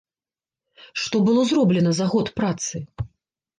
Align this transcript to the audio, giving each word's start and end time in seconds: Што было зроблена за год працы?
Што 1.01 1.21
было 1.27 1.45
зроблена 1.51 1.91
за 2.01 2.05
год 2.17 2.35
працы? 2.43 2.85